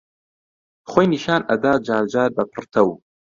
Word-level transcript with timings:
خۆی 0.89 1.07
نیشان 1.13 1.41
ئەدا 1.49 1.73
جارجار 1.87 2.29
بە 2.35 2.43
پڕتەو 2.51 2.89